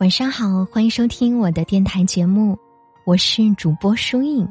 [0.00, 2.58] 晚上好，欢迎收听我的电台节目，
[3.04, 4.50] 我是主播舒影。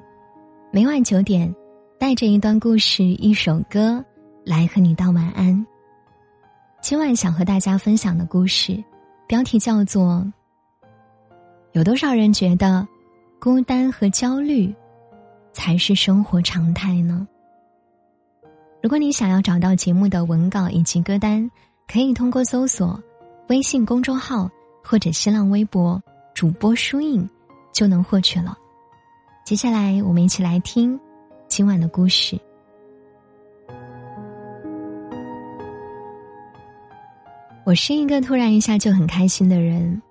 [0.71, 1.51] 每晚九点，
[1.97, 4.05] 带着一段故事、一首歌
[4.45, 5.65] 来和你道晚安。
[6.81, 8.77] 今晚想和大家分享的故事，
[9.25, 10.23] 标题叫做
[11.71, 12.87] 《有多少人觉得
[13.39, 14.71] 孤单和焦虑
[15.51, 17.27] 才是生活常态呢？》
[18.83, 21.49] 如果你想要找到节目的文稿以及歌单，
[21.91, 23.01] 可以通过搜索
[23.47, 24.47] 微信公众号。
[24.83, 26.01] 或者新浪微博
[26.33, 27.29] 主播书影
[27.73, 28.57] 就能获取了。
[29.45, 30.99] 接下来，我们一起来听
[31.47, 32.39] 今晚的故事。
[37.65, 40.01] 我是一个突然一下就很开心的人，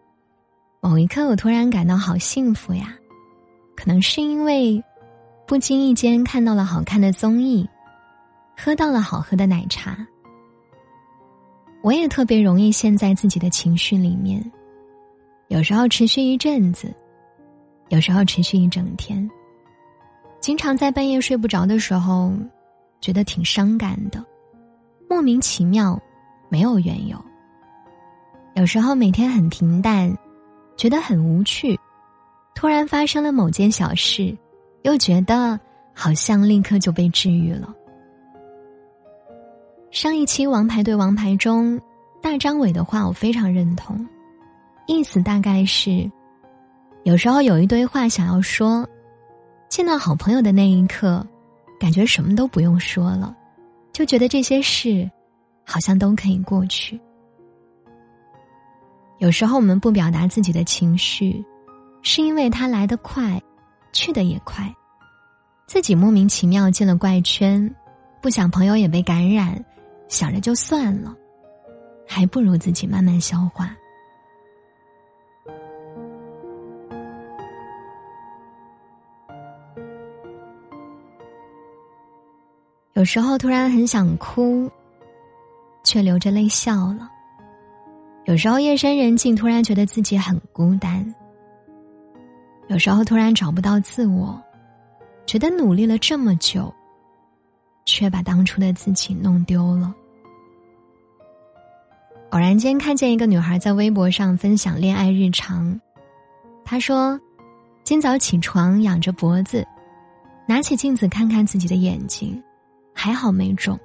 [0.81, 2.95] 某一刻我突然感到好幸福呀，
[3.77, 4.83] 可能是因为
[5.45, 7.69] 不经意间看到了好看的综艺，
[8.57, 10.07] 喝到了好喝的奶茶。
[11.83, 14.41] 我也特别容易陷在自己的情绪里面。
[15.49, 16.95] 有时候持续一阵子，
[17.89, 19.29] 有时候持续一整天。
[20.41, 22.33] 经常在半夜睡不着的时候，
[23.01, 24.23] 觉得挺伤感的，
[25.09, 26.01] 莫名其妙，
[26.51, 27.17] 没有缘由。
[28.55, 30.15] 有时候每天很平淡，
[30.77, 31.79] 觉得很无趣，
[32.55, 34.37] 突然发生了某件小事，
[34.83, 35.59] 又觉得
[35.95, 37.75] 好像立刻就被治愈了。
[39.91, 41.81] 上一期《王牌对王牌》中，
[42.21, 44.07] 大张伟的话我非常认同。
[44.89, 46.11] 意思大概是，
[47.05, 48.89] 有时候有一堆话想要说，
[49.69, 51.25] 见到好朋友的那一刻，
[51.79, 53.37] 感觉什么都不用说了，
[53.93, 55.09] 就觉得这些事，
[55.63, 56.99] 好像都可以过去。
[59.19, 61.45] 有时候我们不表达自己的情绪，
[62.01, 63.39] 是因为它来得快，
[63.93, 64.75] 去的也快，
[65.67, 67.75] 自己莫名其妙进了怪圈，
[68.23, 69.63] 不想朋友也被感染，
[70.09, 71.15] 想着就算了，
[72.07, 73.77] 还不如自己慢慢消化。
[82.99, 84.69] 有时候突然很想哭，
[85.85, 87.09] 却流着泪笑了。
[88.25, 91.15] 有时候夜深人静，突然觉得自己很孤单。
[92.67, 94.37] 有时候突然找不到自我，
[95.27, 96.75] 觉得努力了这么久，
[97.85, 99.95] 却把当初的自己弄丢了。
[102.31, 105.81] 偶然间看见一个女孩在微博上分享恋爱日常，
[106.65, 107.21] 她说
[107.85, 109.65] ：“今早起床，仰着脖子，
[110.49, 112.43] 拿起镜子看看自己的眼睛。”
[113.01, 113.79] 还好没中。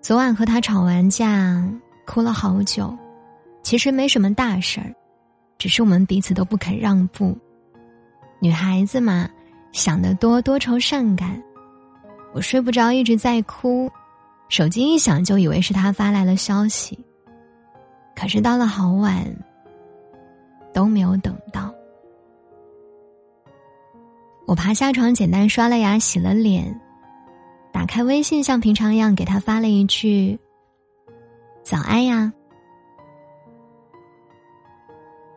[0.00, 1.64] 昨晚和他吵完架，
[2.04, 2.92] 哭了好久。
[3.62, 4.92] 其实没什么大事儿，
[5.58, 7.38] 只是我们彼此都不肯让步。
[8.40, 9.30] 女孩子嘛，
[9.70, 11.40] 想得多，多愁善感。
[12.32, 13.88] 我睡不着，一直在哭。
[14.48, 16.98] 手机一响，就以为是他发来了消息。
[18.16, 19.24] 可是到了好晚，
[20.74, 21.72] 都没有等到。
[24.48, 26.76] 我爬下床，简单刷了牙，洗了脸。
[27.72, 30.38] 打开微信，像平常一样给他发了一句
[31.62, 32.32] “早安呀”。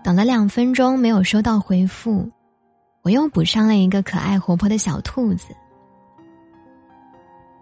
[0.03, 2.29] 等了两分钟没有收到回复，
[3.03, 5.55] 我又补上了一个可爱活泼的小兔子。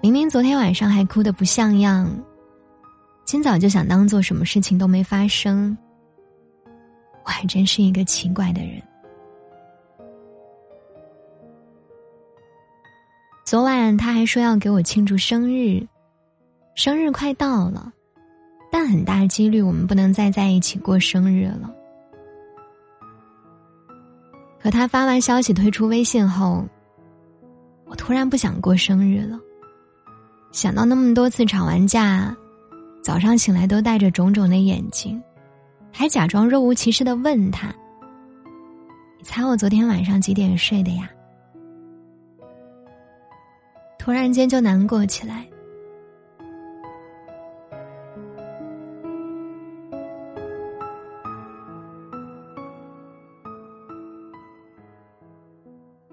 [0.01, 2.11] 明明昨天晚上还哭得不像样，
[3.23, 5.77] 今早就想当做什么事情都没发生。
[7.23, 8.81] 我还真是一个奇怪的人。
[13.51, 15.85] 昨晚他还说要给我庆祝生日，
[16.73, 17.91] 生日快到了，
[18.71, 21.69] 但很大几率我们不能再在一起过生日了。
[24.57, 26.65] 可他发完消息退出微信后，
[27.87, 29.37] 我突然不想过生日了。
[30.53, 32.33] 想到那么多次吵完架，
[33.03, 35.21] 早上醒来都带着肿肿的眼睛，
[35.91, 37.67] 还假装若无其事的问他
[39.19, 41.09] ：“你猜我昨天晚上几点睡的呀？”
[44.03, 45.47] 突然间就难过起来。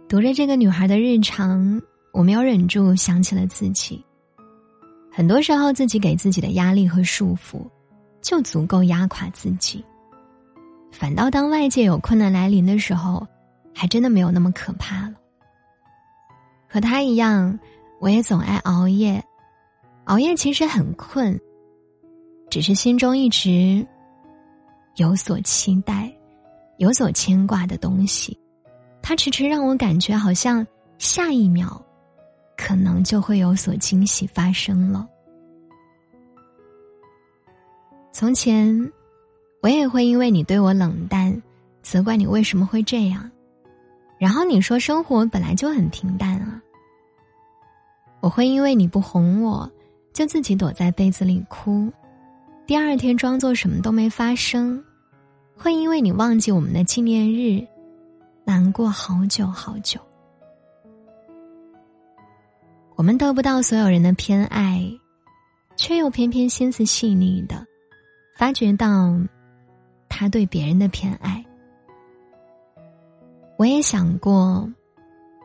[0.07, 1.81] 读着这个女孩的日常，
[2.13, 4.05] 我没有忍住想起了自己。
[5.11, 7.67] 很多时候，自己给自己的压力和束缚，
[8.21, 9.83] 就足够压垮自己。
[10.93, 13.27] 反倒当外界有困难来临的时候，
[13.75, 15.15] 还真的没有那么可怕了。
[16.69, 17.59] 和他一样。
[18.01, 19.23] 我也总爱熬夜，
[20.05, 21.39] 熬夜其实很困，
[22.49, 23.85] 只是心中一直
[24.97, 26.13] 有所期待，
[26.77, 28.39] 有所牵挂的东西，
[29.03, 30.65] 它迟迟让我感觉好像
[30.99, 31.85] 下一秒，
[32.57, 35.07] 可能就会有所惊喜发生了。
[38.13, 38.93] 从前，
[39.61, 41.43] 我也会因为你对我冷淡，
[41.83, 43.31] 责怪你为什么会这样。
[44.19, 46.63] 然后你说生活本来就很平淡啊。
[48.21, 49.71] 我会因为你不哄我，
[50.13, 51.93] 就自己躲在被子里哭，
[52.67, 54.83] 第二天装作什么都没发生。
[55.57, 57.67] 会因为你忘记我们的纪念日，
[58.45, 60.01] 难过好久好久。
[62.95, 64.85] 我们得不到所有人的偏爱，
[65.77, 67.65] 却又偏偏心思细腻的
[68.37, 69.17] 发觉到
[70.09, 71.45] 他对别人的偏爱。
[73.57, 74.69] 我也想过，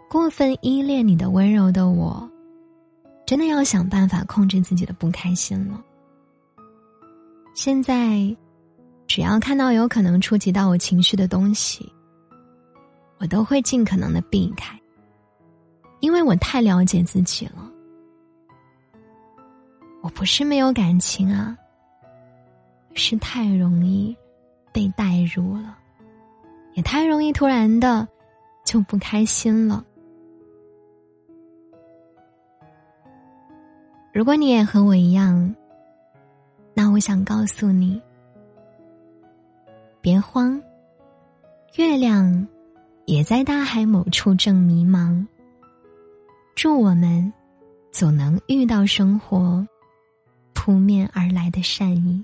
[0.09, 2.29] 过分依恋你的温柔的我，
[3.25, 5.83] 真的要想办法控制自己的不开心了。
[7.53, 8.35] 现在。
[9.05, 11.87] 只要看到有可能触及到我情绪的东西，
[13.19, 14.79] 我都会尽可能的避开，
[15.99, 17.69] 因为我太了解自己了。
[20.01, 21.55] 我不是没有感情啊，
[22.95, 24.17] 是太容易
[24.71, 25.77] 被带入了，
[26.73, 28.07] 也太容易突然的
[28.63, 29.85] 就不开心了。
[34.13, 35.55] 如果你也和我一样，
[36.75, 37.99] 那我想告诉你。
[40.01, 40.61] 别慌，
[41.77, 42.47] 月亮
[43.05, 45.25] 也在大海某处正迷茫。
[46.53, 47.33] 祝我们
[47.91, 49.67] 总能遇到生活
[50.53, 52.23] 扑面而来的善意。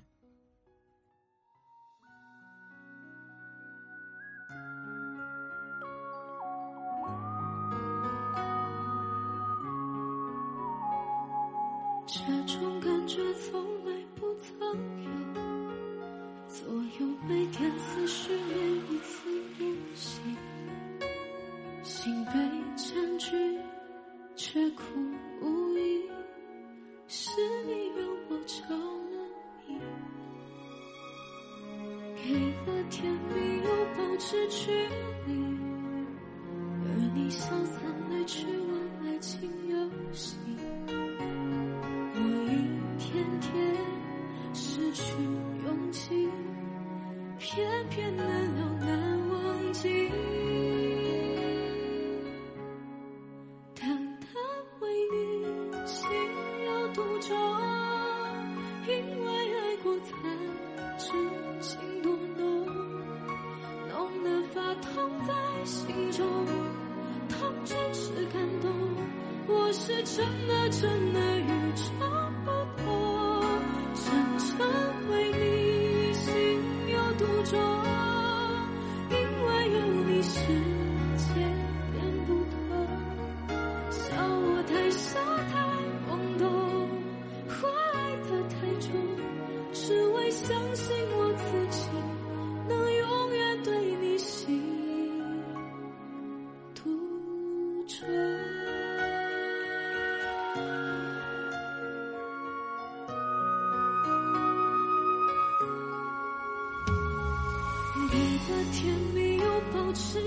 [70.16, 71.29] 真的真的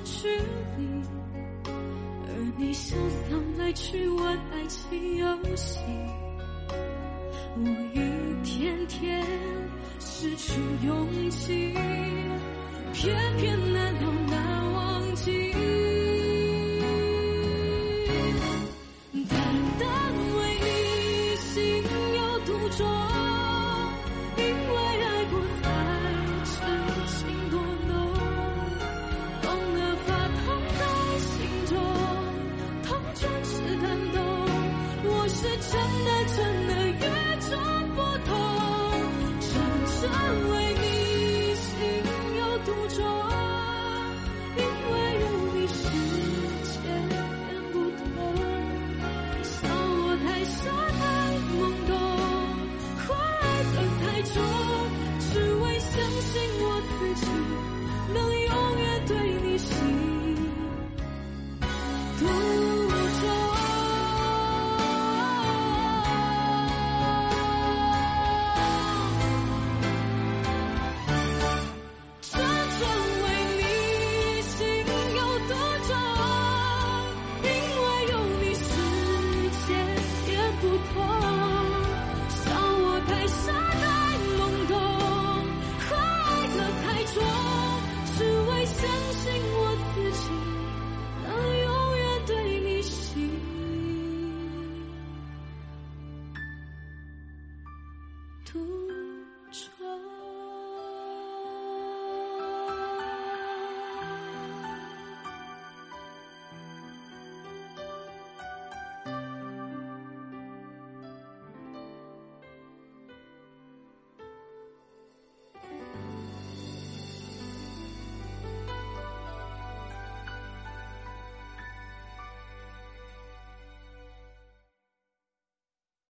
[0.05, 0.29] 距
[0.77, 0.83] 离，
[1.65, 5.27] 而你潇洒来去玩爱情游
[5.57, 5.79] 戏，
[7.57, 7.61] 我
[7.95, 9.25] 一天天
[10.01, 11.73] 失去勇气，
[12.93, 14.13] 偏偏难了